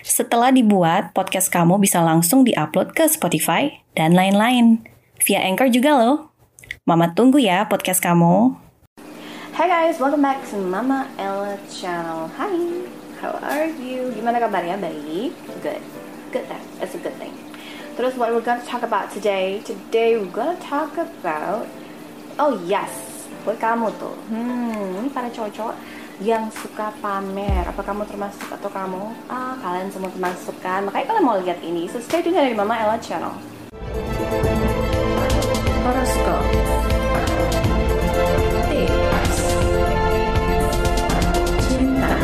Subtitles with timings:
[0.00, 4.80] Setelah dibuat, podcast kamu bisa langsung diupload ke Spotify dan lain-lain.
[5.28, 6.32] Via Anchor juga loh.
[6.88, 8.56] Mama tunggu ya podcast kamu.
[9.60, 12.32] Hi guys, welcome back to Mama Ella channel.
[12.40, 12.56] Hi,
[13.20, 14.08] how are you?
[14.16, 14.80] Gimana kabarnya?
[14.80, 15.36] Baik?
[15.60, 15.84] Good.
[16.32, 16.64] Good then.
[16.80, 17.36] It's a good thing.
[18.00, 19.60] Terus what we're gonna talk about today?
[19.68, 21.68] Today we're gonna talk about
[22.40, 22.88] Oh yes,
[23.44, 24.16] buat kamu tuh.
[24.32, 25.76] Hmm, ini para cowok-cowok
[26.20, 27.64] yang suka pamer.
[27.64, 29.08] Apa kamu termasuk atau kamu?
[29.32, 30.84] Ah, kalian semua termasuk kan?
[30.84, 31.88] Makanya kalian mau lihat ini.
[31.88, 33.32] So stay tune dari Mama Ella channel.
[35.80, 36.48] Horoscope.
[38.68, 39.38] Tips.
[41.64, 42.14] Cinta.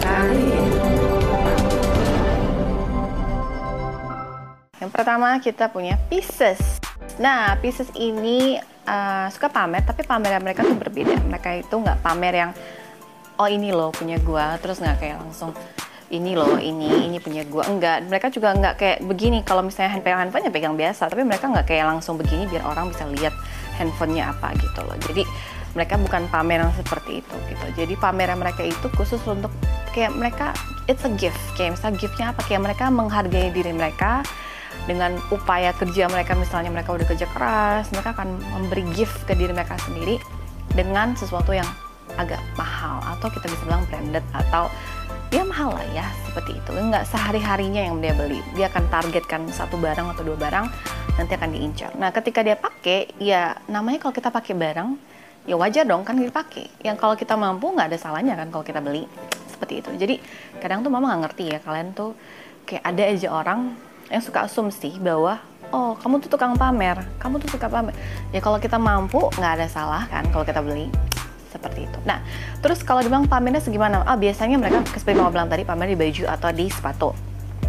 [0.00, 0.64] Karir.
[4.80, 6.80] Yang pertama kita punya Pisces.
[7.20, 11.20] Nah, Pisces ini uh, suka pamer, tapi pamer mereka tuh berbeda.
[11.24, 12.50] Mereka itu nggak pamer yang
[13.40, 15.50] oh ini loh punya gua, terus nggak kayak langsung
[16.12, 17.66] ini loh ini ini punya gua.
[17.66, 19.42] Enggak mereka juga nggak kayak begini.
[19.42, 22.92] Kalau misalnya handphone handphone ya pegang biasa tapi mereka nggak kayak langsung begini biar orang
[22.92, 23.34] bisa lihat
[23.80, 24.96] handphonenya apa gitu loh.
[25.10, 25.26] Jadi
[25.74, 27.66] mereka bukan pameran seperti itu gitu.
[27.74, 29.50] Jadi pameran mereka itu khusus untuk
[29.90, 30.54] kayak mereka
[30.86, 31.40] it's a gift.
[31.58, 32.40] Kayak misalnya giftnya apa?
[32.46, 34.22] Kayak mereka menghargai diri mereka
[34.84, 39.52] dengan upaya kerja mereka misalnya mereka udah kerja keras mereka akan memberi gift ke diri
[39.56, 40.20] mereka sendiri
[40.74, 41.66] dengan sesuatu yang
[42.14, 44.70] agak mahal atau kita bisa bilang branded atau
[45.34, 46.70] ya mahal lah ya seperti itu.
[46.70, 48.38] Nggak sehari harinya yang dia beli.
[48.54, 50.66] Dia akan targetkan satu barang atau dua barang
[51.18, 51.90] nanti akan diincar.
[51.98, 54.88] Nah ketika dia pakai ya namanya kalau kita pakai barang
[55.50, 56.70] ya wajar dong kan dipakai.
[56.86, 59.10] Yang kalau kita mampu nggak ada salahnya kan kalau kita beli
[59.50, 59.90] seperti itu.
[59.98, 60.14] Jadi
[60.62, 62.14] kadang tuh mama nggak ngerti ya kalian tuh
[62.64, 63.60] kayak ada aja orang
[64.12, 65.40] yang suka asumsi bahwa
[65.72, 67.96] oh kamu tuh tukang pamer kamu tuh suka pamer
[68.30, 70.92] ya kalau kita mampu nggak ada salah kan kalau kita beli
[71.54, 71.98] seperti itu.
[72.02, 72.18] Nah,
[72.58, 74.02] terus kalau dibilang pamernya segimana?
[74.02, 77.14] Ah, biasanya mereka seperti mama bilang tadi pamer di baju atau di sepatu.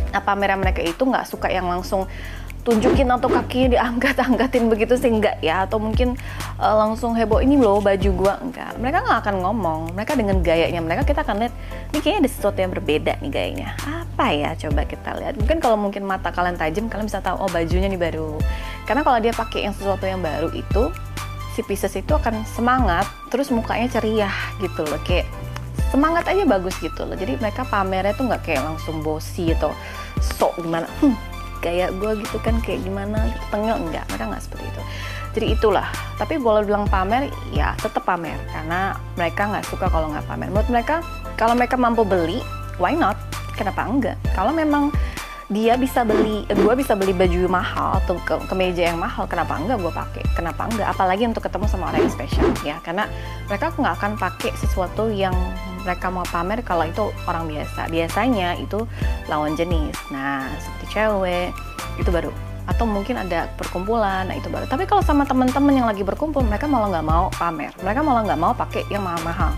[0.10, 2.10] Nah, pameran mereka itu nggak suka yang langsung
[2.66, 5.14] tunjukin atau kakinya diangkat-angkatin begitu sih?
[5.14, 6.18] Enggak ya atau mungkin
[6.58, 8.42] uh, langsung heboh ini loh baju gua.
[8.42, 8.74] Enggak.
[8.82, 9.80] Mereka nggak akan ngomong.
[9.94, 11.54] Mereka dengan gayanya mereka kita akan lihat
[11.94, 13.70] ini kayaknya ada sesuatu yang berbeda nih gayanya.
[13.86, 14.58] Apa ya?
[14.58, 15.38] Coba kita lihat.
[15.38, 18.42] Mungkin kalau mungkin mata kalian tajam kalian bisa tahu oh bajunya nih baru.
[18.90, 20.90] Karena kalau dia pakai yang sesuatu yang baru itu
[21.54, 24.98] si Pisces itu akan semangat terus mukanya ceria gitu loh.
[25.06, 25.30] Kayak
[25.94, 27.14] semangat aja bagus gitu loh.
[27.14, 29.70] Jadi mereka pamernya tuh nggak kayak langsung bosi atau
[30.20, 30.90] sok gimana.
[31.00, 31.16] Hmm,
[31.66, 34.82] gaya gue gitu kan kayak gimana tengil enggak mereka nggak seperti itu.
[35.36, 35.90] Jadi itulah.
[36.16, 38.38] Tapi boleh bilang pamer ya tetap pamer.
[38.54, 40.54] Karena mereka nggak suka kalau nggak pamer.
[40.54, 41.02] Menurut mereka
[41.36, 42.40] kalau mereka mampu beli
[42.78, 43.18] why not?
[43.58, 44.18] Kenapa enggak?
[44.38, 44.94] Kalau memang
[45.46, 49.78] dia bisa beli, gue bisa beli baju mahal atau ke, kemeja yang mahal, kenapa enggak
[49.78, 50.24] gue pakai?
[50.34, 50.90] Kenapa enggak?
[50.90, 53.06] Apalagi untuk ketemu sama orang yang spesial ya, karena
[53.46, 55.38] mereka nggak akan pakai sesuatu yang
[55.86, 57.86] mereka mau pamer kalau itu orang biasa.
[57.94, 58.90] Biasanya itu
[59.30, 59.94] lawan jenis.
[60.10, 61.54] Nah, seperti cewek
[62.02, 62.34] itu baru
[62.66, 64.66] atau mungkin ada perkumpulan, nah itu baru.
[64.66, 67.70] Tapi kalau sama teman-teman yang lagi berkumpul, mereka malah nggak mau pamer.
[67.86, 69.54] Mereka malah nggak mau pakai yang mahal-mahal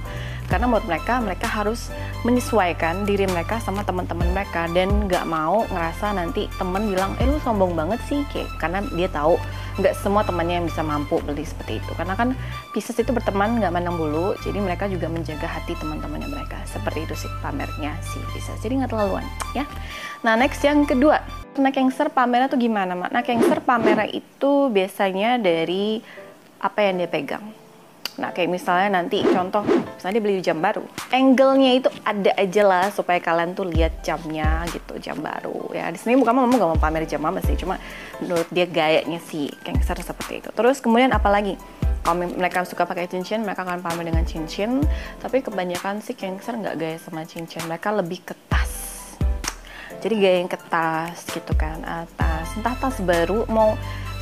[0.48, 1.92] karena menurut mereka mereka harus
[2.24, 4.66] menyesuaikan diri mereka sama teman-teman mereka.
[4.72, 9.12] Dan nggak mau ngerasa nanti temen bilang eh lu sombong banget sih kayak karena dia
[9.12, 9.36] tahu
[9.78, 11.92] nggak semua temannya yang bisa mampu beli seperti itu.
[11.94, 12.34] Karena kan
[12.72, 14.34] Pisces itu berteman nggak mandang bulu.
[14.42, 16.64] Jadi mereka juga menjaga hati teman-temannya mereka.
[16.66, 18.58] Seperti itu sih pamernya si Pisces.
[18.64, 19.68] Jadi nggak terlaluan ya.
[20.24, 21.22] Nah next yang kedua.
[21.58, 23.10] Nah Cancer pamernya tuh gimana mak?
[23.12, 26.00] Nah Cancer pamernya itu biasanya dari
[26.58, 27.67] apa yang dia pegang
[28.18, 30.82] Nah, kayak misalnya nanti contoh, misalnya dia beli jam baru.
[31.14, 35.70] Angle-nya itu ada aja lah supaya kalian tuh lihat jamnya gitu, jam baru.
[35.70, 37.78] Ya, di sini bukan mama gak mau pamer jam mama sih, cuma
[38.18, 40.50] menurut dia gayanya si Cancer seperti itu.
[40.50, 41.54] Terus kemudian apalagi?
[42.02, 44.82] Kalau mereka suka pakai cincin, mereka akan pamer dengan cincin.
[45.22, 48.74] Tapi kebanyakan sih Cancer nggak gaya sama cincin, mereka lebih ke tas.
[50.02, 52.50] Jadi gaya yang ke tas gitu kan, atas.
[52.56, 53.78] Entah tas baru mau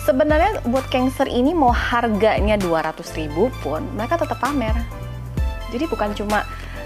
[0.05, 4.77] sebenarnya buat Cancer ini mau harganya 200 ribu pun mereka tetap pamer.
[5.73, 6.45] Jadi bukan cuma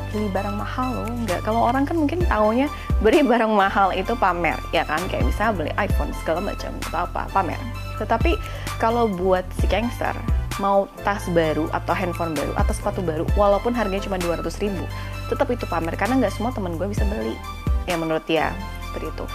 [0.10, 2.66] beli barang mahal loh nggak kalau orang kan mungkin taunya
[2.98, 5.04] beli barang mahal itu pamer ya kan?
[5.12, 7.60] Kayak misalnya beli iPhone segala macam atau apa pamer.
[8.00, 8.40] Tetapi
[8.80, 10.16] kalau buat si Cancer
[10.64, 14.88] mau tas baru atau handphone baru atau sepatu baru walaupun harganya cuma 200 ribu
[15.28, 15.94] tetap itu pamer.
[16.00, 17.36] Karena nggak semua teman gue bisa beli
[17.84, 18.56] ya menurut dia
[18.90, 19.26] seperti itu.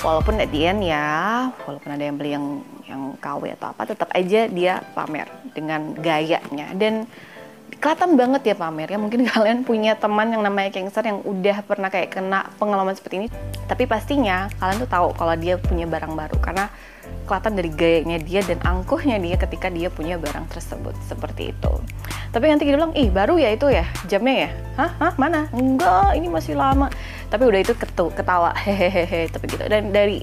[0.00, 1.06] Walaupun at the end ya
[1.68, 2.46] walaupun ada yang beli yang
[2.88, 6.72] yang KW atau apa tetap aja dia pamer dengan gayanya.
[6.72, 7.06] Dan
[7.82, 11.92] kelihatan banget ya pamer ya mungkin kalian punya teman yang namanya Gangster yang udah pernah
[11.92, 13.28] kayak kena pengalaman seperti ini.
[13.68, 16.36] Tapi pastinya kalian tuh tahu kalau dia punya barang baru.
[16.40, 16.72] Karena
[17.22, 20.94] kelihatan dari gayanya dia dan angkuhnya dia ketika dia punya barang tersebut.
[21.06, 21.72] Seperti itu.
[22.32, 23.84] Tapi nanti dia bilang ih baru ya itu ya?
[24.08, 24.50] Jamnya ya?
[24.80, 24.90] Hah?
[24.96, 25.12] Hah?
[25.20, 25.52] Mana?
[25.52, 26.88] Enggak ini masih lama
[27.32, 28.52] tapi udah itu ketu, ketawa.
[28.60, 29.64] Hehehe tapi gitu.
[29.64, 30.20] Dan dari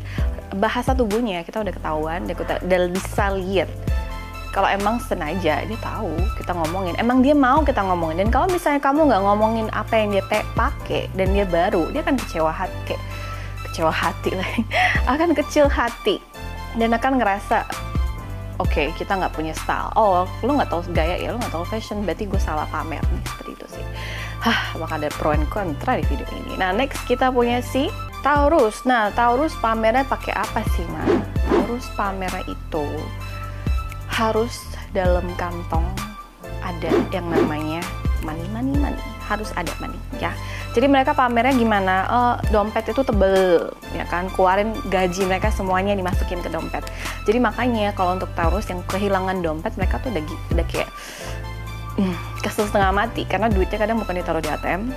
[0.54, 3.70] bahasa tubuhnya kita udah ketahuan dan kita udah bisa lihat.
[4.54, 6.94] Kalau emang sengaja dia tahu kita ngomongin.
[7.02, 8.22] Emang dia mau kita ngomongin.
[8.26, 10.24] Dan kalau misalnya kamu nggak ngomongin apa yang dia
[10.54, 13.04] pakai dan dia baru dia akan kecewa hati kayak
[13.66, 14.50] kecewa hati lah.
[15.14, 16.22] Akan kecil hati.
[16.78, 17.66] Dan akan ngerasa
[18.62, 19.90] oke okay, kita nggak punya style.
[19.98, 23.02] Oh lu nggak tahu gaya ya lu nggak tahu fashion berarti gue salah pamer.
[23.02, 23.86] Nih seperti itu sih
[24.40, 26.56] hah bakal ada pro and kontra di video ini.
[26.56, 27.92] Nah next kita punya si
[28.24, 28.88] Taurus.
[28.88, 31.08] Nah Taurus pamernya pakai apa sih mah
[31.48, 32.86] Taurus pamernya itu
[34.08, 34.56] harus
[34.96, 35.86] dalam kantong
[36.64, 37.84] ada yang namanya
[38.24, 39.04] money money money.
[39.30, 40.34] Harus ada money ya.
[40.74, 41.96] Jadi mereka pamernya gimana?
[42.10, 44.32] Uh, dompet itu tebel ya kan?
[44.34, 46.82] Keluarin gaji mereka semuanya dimasukin ke dompet.
[47.28, 50.24] Jadi makanya kalau untuk Taurus yang kehilangan dompet mereka tuh udah,
[50.56, 50.90] udah kayak
[52.00, 52.16] hmm,
[52.50, 54.90] kesel setengah mati karena duitnya kadang bukan ditaruh di ATM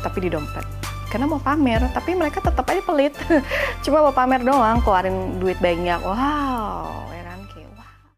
[0.00, 0.64] tapi di dompet
[1.12, 3.14] karena mau pamer tapi mereka tetap aja pelit
[3.84, 7.04] cuma mau pamer doang keluarin duit banyak wow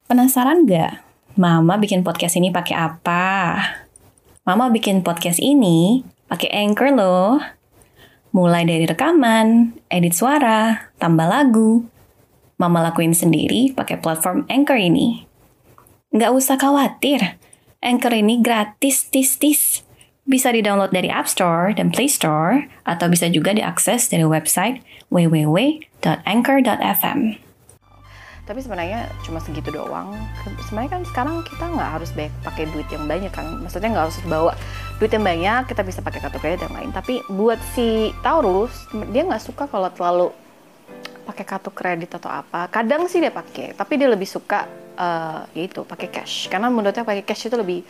[0.07, 1.03] Penasaran gak?
[1.35, 3.59] Mama bikin podcast ini pakai apa?
[4.47, 7.43] Mama bikin podcast ini pakai Anchor loh.
[8.31, 11.91] Mulai dari rekaman, edit suara, tambah lagu.
[12.55, 15.27] Mama lakuin sendiri pakai platform Anchor ini.
[16.15, 17.43] Nggak usah khawatir,
[17.85, 19.85] Anchor ini gratis tis-tis.
[20.27, 24.83] Bisa di-download dari App Store dan Play Store, atau bisa juga diakses dari website
[25.15, 27.47] www.anchor.fm
[28.47, 30.15] tapi sebenarnya cuma segitu doang.
[30.71, 32.15] Sebenarnya kan sekarang kita nggak harus
[32.47, 33.59] pakai duit yang banyak kan.
[33.59, 34.55] Maksudnya nggak harus bawa
[35.03, 36.95] duit yang banyak kita bisa pakai kartu kredit yang lain.
[36.95, 40.31] Tapi buat si Taurus dia nggak suka kalau terlalu
[41.27, 45.85] pakai kartu kredit atau apa kadang sih dia pakai tapi dia lebih suka uh, yaitu
[45.85, 46.49] pakai cash.
[46.49, 47.85] Karena menurutnya pakai cash itu lebih,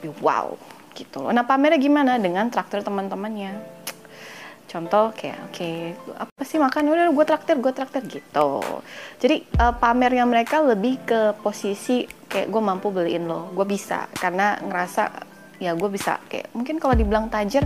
[0.00, 0.54] lebih wow
[0.94, 2.12] gitu nah pamernya gimana?
[2.22, 3.58] Dengan traktor teman-temannya.
[4.70, 6.90] Contoh kayak oke okay, apa sih makan?
[6.90, 8.50] Udah gue traktir gue traktir gitu.
[9.18, 14.06] Jadi uh, pamernya mereka lebih ke posisi kayak gue mampu beliin lo gue bisa.
[14.14, 17.62] Karena ngerasa ya gue bisa kayak mungkin kalau dibilang tajir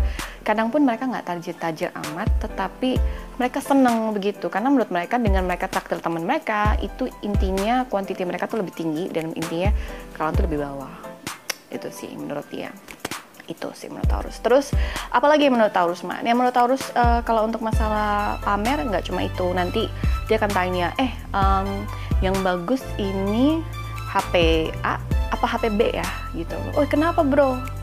[0.49, 2.97] kadang pun mereka nggak tajir-tajir amat tetapi
[3.37, 8.49] mereka seneng begitu karena menurut mereka dengan mereka traktir teman mereka itu intinya kuantiti mereka
[8.49, 9.69] tuh lebih tinggi dan intinya
[10.17, 10.95] kalian tuh lebih bawah
[11.69, 12.73] itu sih menurut dia
[13.49, 14.37] itu sih menurut Taurus.
[14.45, 14.67] Terus
[15.09, 16.21] apalagi menurut Taurus mah?
[16.21, 19.47] Yang menurut Taurus uh, kalau untuk masalah pamer nggak cuma itu.
[19.57, 19.89] Nanti
[20.29, 21.89] dia akan tanya, eh um,
[22.21, 23.65] yang bagus ini
[24.13, 25.01] HP A
[25.33, 26.61] apa HP B ya gitu.
[26.77, 27.78] Oh kenapa bro?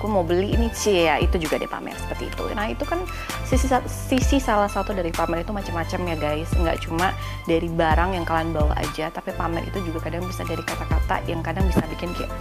[0.00, 2.48] Gue mau beli ini sih ya itu juga dia pamer seperti itu.
[2.56, 3.04] Nah itu kan
[3.44, 6.48] sisi sisi salah satu dari pamer itu macam-macam ya guys.
[6.56, 7.12] Nggak cuma
[7.44, 11.44] dari barang yang kalian bawa aja, tapi pamer itu juga kadang bisa dari kata-kata yang
[11.44, 12.32] kadang bisa bikin kayak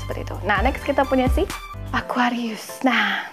[0.00, 0.36] seperti itu.
[0.48, 1.44] Nah, next kita punya si
[1.92, 2.80] Aquarius.
[2.80, 3.28] Nah,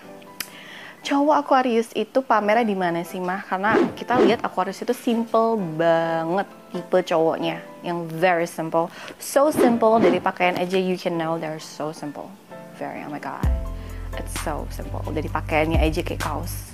[1.06, 3.46] cowok Aquarius itu pamernya di mana sih mah?
[3.46, 8.90] Karena kita lihat Aquarius itu simple banget tipe cowoknya, yang very simple,
[9.22, 12.28] so simple dari pakaian aja you can know they're so simple,
[12.82, 13.46] very oh my god,
[14.18, 15.00] it's so simple.
[15.14, 16.74] Dari pakaiannya aja kayak kaos,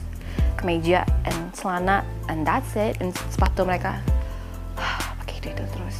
[0.55, 2.95] kemeja, and celana, and that's it.
[3.03, 3.99] And sepatu mereka.
[5.41, 5.97] Itu itu terus.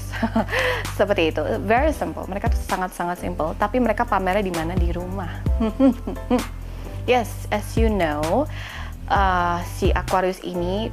[1.02, 1.42] Seperti itu.
[1.66, 2.30] Very simple.
[2.30, 3.58] Mereka tuh sangat sangat simple.
[3.58, 4.78] Tapi mereka pamernya di mana?
[4.78, 5.42] Di rumah
[7.06, 8.46] yes as you know
[9.10, 10.90] uh, si Aquarius ini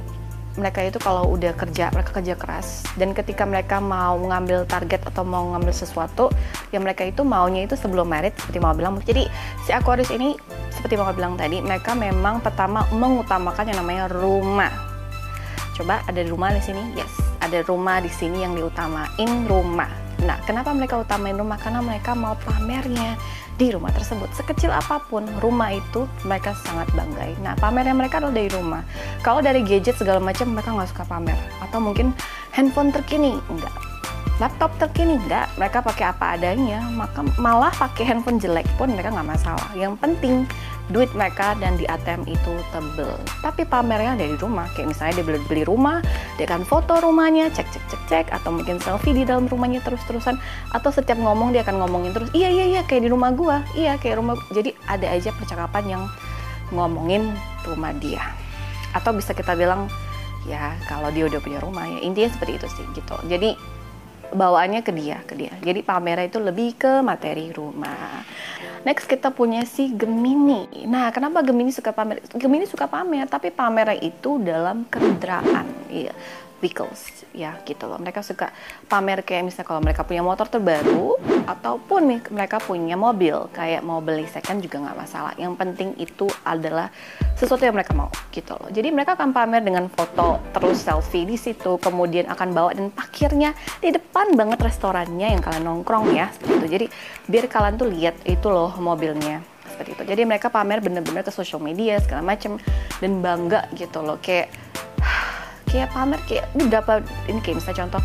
[0.59, 2.83] mereka itu kalau udah kerja mereka kerja keras.
[2.99, 6.27] Dan ketika mereka mau ngambil target atau mau ngambil sesuatu
[6.75, 8.99] ya mereka itu maunya itu sebelum merit seperti mau bilang.
[8.99, 9.29] Jadi
[9.63, 10.35] si Aquarius ini
[10.73, 14.73] seperti mau bilang tadi mereka memang pertama mengutamakan yang namanya rumah.
[15.79, 16.83] Coba ada rumah di sini?
[16.99, 19.89] Yes ada rumah di sini yang diutamain rumah.
[20.19, 21.55] Nah, kenapa mereka utamain rumah?
[21.55, 23.15] Karena mereka mau pamernya
[23.59, 24.31] di rumah tersebut.
[24.31, 27.35] Sekecil apa pun rumah itu mereka sangat banggai.
[27.43, 28.81] Nah, pamernya mereka adalah dari rumah.
[29.19, 31.35] Kalau dari gadget segala macam mereka nggak suka pamer.
[31.59, 32.15] Atau mungkin
[32.55, 33.75] handphone terkini, enggak.
[34.39, 39.27] Laptop terkini enggak, mereka pakai apa adanya, maka malah pakai handphone jelek pun mereka nggak
[39.27, 39.69] masalah.
[39.75, 40.35] Yang penting
[40.89, 43.13] duit mereka dan di ATM itu tebel.
[43.45, 46.01] Tapi pamernya dari rumah, kayak misalnya dia beli, beli rumah,
[46.35, 50.01] dia akan foto rumahnya, cek cek cek cek, atau mungkin selfie di dalam rumahnya terus
[50.09, 50.41] terusan,
[50.73, 53.95] atau setiap ngomong dia akan ngomongin terus, iya iya iya kayak di rumah gua, iya
[54.01, 54.35] kayak rumah.
[54.49, 56.03] Jadi ada aja percakapan yang
[56.73, 57.33] ngomongin
[57.65, 58.21] rumah dia.
[58.89, 59.85] atau bisa kita bilang
[60.49, 63.53] ya kalau dia udah punya rumah ya intinya seperti itu sih gitu jadi
[64.33, 65.53] bawaannya ke dia ke dia.
[65.61, 68.23] Jadi pamernya itu lebih ke materi rumah.
[68.87, 70.87] Next kita punya si Gemini.
[70.87, 72.23] Nah kenapa Gemini suka pamer?
[72.31, 75.88] Gemini suka pamer tapi pamernya itu dalam kendaraan
[76.59, 77.97] vehicles ya gitu loh.
[77.97, 78.51] Mereka suka
[78.91, 81.15] pamer kayak misalnya kalau mereka punya motor terbaru
[81.47, 85.33] ataupun mereka punya mobil kayak mau beli second juga nggak masalah.
[85.39, 86.91] Yang penting itu adalah
[87.39, 88.67] sesuatu yang mereka mau gitu loh.
[88.69, 93.55] Jadi mereka akan pamer dengan foto terus selfie di situ kemudian akan bawa dan parkirnya
[93.79, 96.67] di depan banget restorannya yang kalian nongkrong ya seperti itu.
[96.67, 96.85] Jadi
[97.31, 99.39] biar kalian tuh lihat itu loh mobilnya
[99.79, 100.03] seperti itu.
[100.11, 102.59] Jadi mereka pamer bener-bener ke social media segala macem
[102.99, 104.19] dan bangga gitu loh.
[104.19, 104.51] Kayak
[105.69, 108.01] kayak pamer kayak ini berapa ini kayak misalnya contoh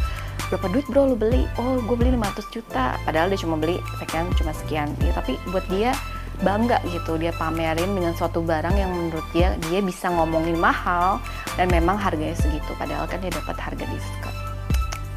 [0.53, 1.49] berapa duit bro lu beli?
[1.57, 2.95] Oh gue beli 500 juta.
[3.03, 4.89] Padahal dia cuma beli sekian cuma sekian.
[5.01, 5.97] Ya tapi buat dia
[6.43, 11.23] bangga gitu dia pamerin dengan suatu barang yang menurut dia dia bisa ngomongin mahal
[11.57, 12.71] dan memang harganya segitu.
[12.77, 14.35] Padahal kan dia dapat harga diskon.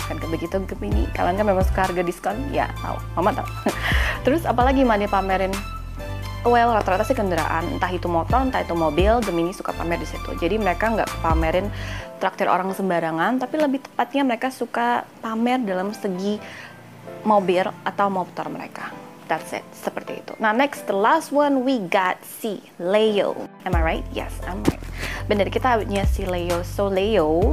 [0.08, 0.56] Kan begitu
[0.88, 2.38] ini kalian kan memang suka harga diskon?
[2.56, 2.98] Ya tahu.
[3.20, 3.48] Mama tahu.
[4.26, 5.52] Terus apalagi mah dia pamerin
[6.46, 10.36] well rata-rata sih kendaraan entah itu motor entah itu mobil Gemini suka pamer di situ.
[10.38, 11.72] Jadi mereka nggak pamerin
[12.22, 16.38] traktir orang sembarangan tapi lebih tepatnya mereka suka pamer dalam segi
[17.26, 18.94] mobil atau motor mereka.
[19.28, 20.34] That's it seperti itu.
[20.40, 23.36] Nah next the last one we got si Leo.
[23.68, 24.06] Am I right?
[24.16, 24.80] Yes I'm right.
[25.28, 26.64] Benar kita punya si Leo.
[26.64, 27.52] So Leo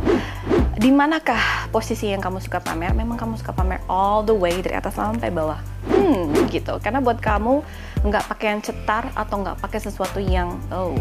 [0.74, 2.90] di manakah posisi yang kamu suka pamer?
[2.90, 5.58] Memang kamu suka pamer all the way dari atas sampai bawah.
[5.86, 6.78] Hmm gitu.
[6.82, 7.62] Karena buat kamu
[8.04, 10.98] nggak pakai yang cetar atau nggak pakai sesuatu yang oh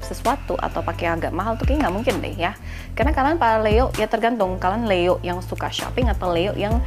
[0.00, 2.56] sesuatu atau pakai agak mahal tuh kayak nggak mungkin deh ya.
[2.94, 4.56] Karena kalian para Leo ya tergantung.
[4.56, 6.80] Kalian Leo yang suka shopping atau Leo yang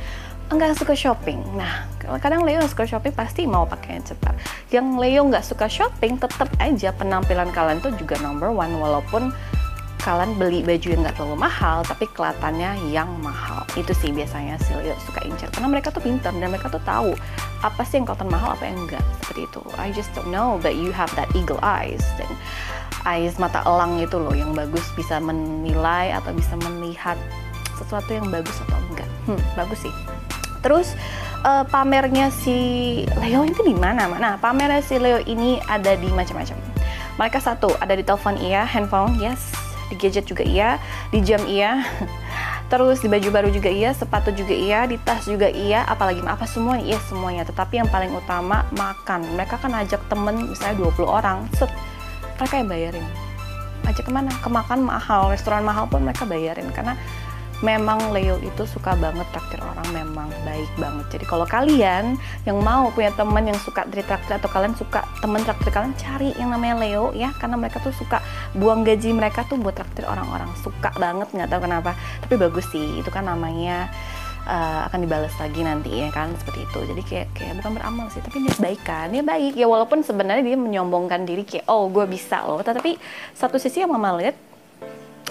[0.52, 1.40] enggak suka shopping.
[1.56, 1.88] Nah,
[2.20, 4.36] kadang Leo yang suka shopping pasti mau pakai yang cetar.
[4.72, 9.34] Yang Leo nggak suka shopping, tetap aja penampilan kalian tuh juga number one walaupun
[10.04, 13.64] kalian beli baju yang nggak terlalu mahal tapi kelihatannya yang mahal.
[13.80, 15.48] Itu sih biasanya si Leo suka incer.
[15.56, 17.16] Karena mereka tuh pintar dan mereka tuh tahu
[17.64, 19.04] apa sih yang kelihatan mahal apa yang enggak.
[19.24, 19.64] Seperti itu.
[19.80, 22.28] I just don't know but you have that eagle eyes dan
[23.08, 27.16] eyes mata elang itu loh yang bagus bisa menilai atau bisa melihat
[27.80, 29.10] sesuatu yang bagus atau enggak.
[29.24, 29.94] Hmm, bagus sih.
[30.60, 31.00] Terus
[31.48, 32.56] uh, pamernya si
[33.24, 34.12] Leo itu di mana?
[34.12, 34.36] Mana?
[34.36, 36.60] Pamernya si Leo ini ada di macam-macam.
[37.16, 40.80] Mereka satu ada di telepon iya handphone yes di gadget juga iya,
[41.12, 41.84] di jam iya,
[42.72, 46.48] terus di baju baru juga iya, sepatu juga iya, di tas juga iya, apalagi apa
[46.48, 47.44] semua iya semuanya.
[47.44, 49.26] Tetapi yang paling utama makan.
[49.36, 51.70] Mereka kan ajak temen misalnya 20 orang, set,
[52.40, 53.06] mereka yang bayarin.
[53.84, 54.32] Ajak ke mana?
[54.40, 56.96] Ke makan mahal, restoran mahal pun mereka bayarin karena
[57.64, 61.06] memang Leo itu suka banget traktir orang memang baik banget.
[61.16, 65.72] Jadi kalau kalian yang mau punya teman yang suka traktir atau kalian suka teman traktir
[65.72, 67.32] kalian cari yang namanya Leo ya.
[67.40, 68.20] Karena mereka tuh suka
[68.52, 70.52] buang gaji mereka tuh buat traktir orang-orang.
[70.60, 71.96] Suka banget nggak tahu kenapa.
[72.28, 73.88] Tapi bagus sih itu kan namanya
[74.44, 76.36] uh, akan dibalas lagi nanti ya kan?
[76.36, 76.80] Seperti itu.
[76.84, 79.08] Jadi kayak kayak bukan beramal sih tapi dia baik kan?
[79.08, 79.56] Dia baik.
[79.56, 82.60] Ya walaupun sebenarnya dia menyombongkan diri kayak oh gue bisa loh.
[82.60, 83.00] Tapi
[83.32, 84.36] satu sisi yang mama lihat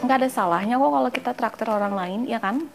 [0.03, 2.67] nggak ada salahnya kok kalau kita traktir orang lain ya kan?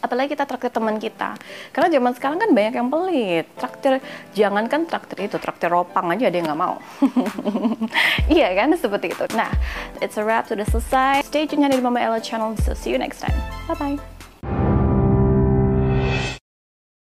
[0.00, 1.36] Apalagi kita traktir teman kita.
[1.76, 3.44] Karena zaman sekarang kan banyak yang pelit.
[3.60, 4.00] Traktir
[4.32, 6.80] jangan kan traktir itu traktir ropang aja dia nggak mau.
[8.32, 8.72] Iya kan?
[8.78, 9.24] Seperti itu.
[9.36, 9.52] Nah
[10.00, 11.26] it's a wrap sudah selesai.
[11.28, 12.56] Stay tune di Mama Ella channel.
[12.64, 13.36] So see you next time.
[13.68, 14.19] Bye bye